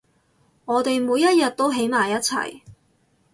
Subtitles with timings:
[0.65, 2.61] 我哋每一日都喺埋一齊